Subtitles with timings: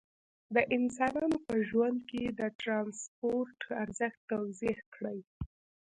[0.55, 5.19] د انسانانو په ژوند کې د ترانسپورت ارزښت توضیح کړئ.